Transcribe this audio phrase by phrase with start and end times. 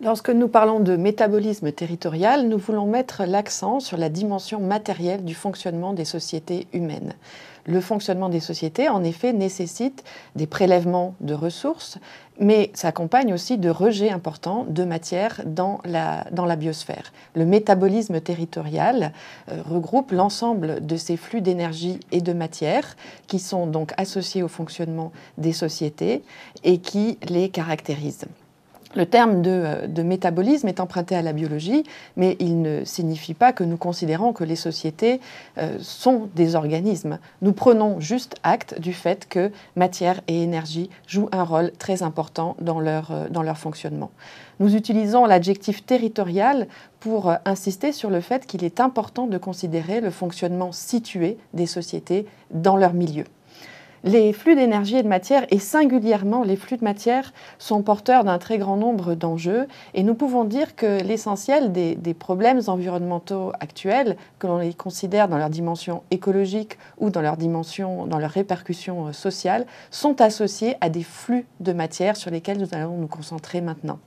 [0.00, 5.34] Lorsque nous parlons de métabolisme territorial, nous voulons mettre l'accent sur la dimension matérielle du
[5.34, 7.14] fonctionnement des sociétés humaines.
[7.66, 10.04] Le fonctionnement des sociétés, en effet, nécessite
[10.36, 11.98] des prélèvements de ressources,
[12.38, 17.12] mais s'accompagne aussi de rejets importants de matière dans la, biosphère.
[17.34, 19.12] Le métabolisme territorial
[19.50, 22.96] euh, regroupe l'ensemble de ces flux d'énergie et de matière
[23.26, 26.22] qui sont donc associés au fonctionnement des sociétés
[26.62, 28.28] et qui les caractérisent.
[28.94, 31.84] Le terme euh, de, métabolisme est emprunté à la biologie,
[32.16, 35.20] mais il ne signifie pas que nous considérons que les sociétés
[35.58, 37.18] euh, sont des organismes.
[37.42, 42.56] Nous prenons juste acte du fait que matière et énergie jouent un rôle très important
[42.60, 44.10] dans leur, euh, dans leur fonctionnement.
[44.58, 46.66] Nous utilisons l'adjectif territorial
[46.98, 52.26] pour insister sur le fait qu'il est important de considérer le fonctionnement situé des sociétés
[52.50, 53.24] dans leur milieu.
[54.08, 58.38] Les flux d'énergie et de matière, et singulièrement les flux de matière, sont porteurs d'un
[58.38, 64.46] très grand nombre d'enjeux, et nous pouvons dire que l'essentiel des, problèmes environnementaux actuels, que
[64.46, 69.12] l'on les considère dans leur dimension écologique ou dans leur dimension, dans leur répercussion euh,
[69.12, 73.98] sociale, sont associés à des flux de matière sur lesquels nous allons nous concentrer maintenant.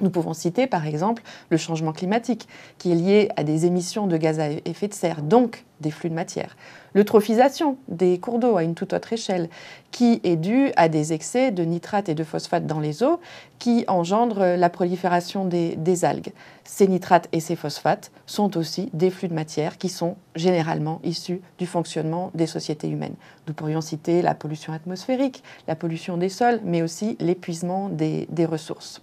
[0.00, 2.48] Nous pouvons citer par exemple le changement climatique,
[2.78, 6.10] qui est lié à des émissions de gaz à effet de serre, donc des flux
[6.10, 6.56] de matière.
[6.94, 9.48] L'eutrophisation des cours d'eau à une toute autre échelle,
[9.90, 13.20] qui est due à des excès de nitrates et de phosphates dans les eaux,
[13.58, 16.32] qui engendrent la prolifération des, algues.
[16.64, 21.40] Ces nitrates et ces phosphates sont aussi des flux de matière qui sont généralement issus
[21.58, 23.16] du fonctionnement des sociétés humaines.
[23.46, 29.02] Nous pourrions citer la pollution atmosphérique, la pollution des sols, mais aussi l'épuisement des ressources.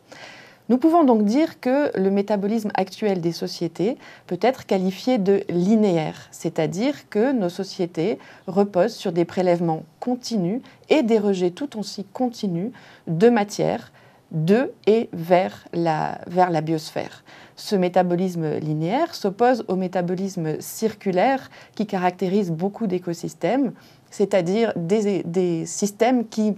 [0.69, 6.27] Nous pouvons donc dire que le métabolisme actuel des sociétés peut être qualifié de linéaire,
[6.31, 12.71] c'est-à-dire que nos sociétés reposent sur des prélèvements continus et des rejets tout aussi continus
[13.07, 13.91] de matière
[14.31, 17.23] de et vers la, biosphère.
[17.55, 23.71] Ce métabolisme linéaire s'oppose au métabolisme circulaire qui caractérise beaucoup d'écosystèmes,
[24.11, 26.55] c'est-à-dire des, systèmes qui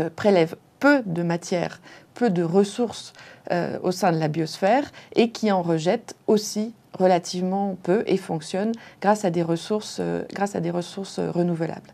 [0.00, 1.80] euh, prélèvent peu de matière,
[2.14, 3.12] peu de ressources
[3.52, 8.16] euh, au sein de la biosphère et qui en rejettent aussi relativement peu et
[9.42, 11.92] ressources, euh, grâce à des ressources renouvelables.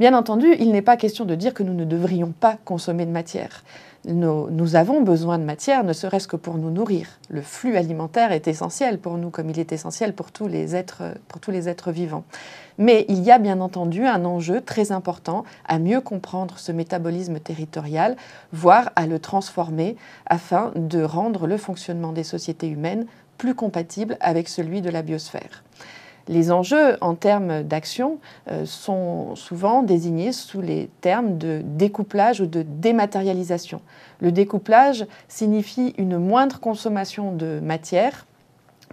[0.00, 3.10] Bien entendu, il n'est pas question de dire que nous ne devrions pas consommer de
[3.10, 3.64] matière.
[4.06, 7.06] Nous, avons besoin de matière, ne serait-ce que pour nous nourrir.
[7.28, 11.92] Le flux alimentaire est essentiel pour nous, comme il est essentiel pour tous les êtres,
[11.92, 12.24] vivants.
[12.78, 17.38] Mais il y a bien entendu un enjeu très important à mieux comprendre ce métabolisme
[17.38, 18.16] territorial,
[18.54, 23.04] voire à le transformer afin de rendre le fonctionnement des sociétés humaines
[23.36, 25.62] plus compatible avec celui de la biosphère.
[26.30, 28.20] Les enjeux en termes d'action
[28.52, 33.80] euh, sont souvent désignés sous les termes de découplage ou de dématérialisation.
[34.20, 38.26] Le découplage signifie une moindre consommation de matière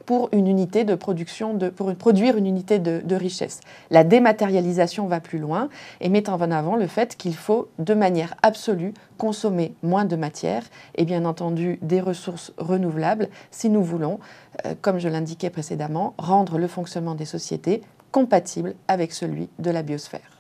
[0.08, 3.60] pour une unité de production, pour produire une unité de, richesse.
[3.92, 5.70] La dématérialisation va plus loin
[6.02, 10.64] et met en avant le fait qu'il faut de manière absolue consommer moins de matière
[10.96, 14.20] et bien entendu des ressources renouvelables si nous voulons,
[14.66, 17.82] euh, comme je l'indiquais précédemment, rendre le fonctionnement des sociétés
[18.12, 20.38] compatible avec celui de la biosphère.